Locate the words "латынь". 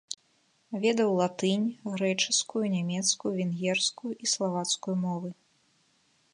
1.19-1.67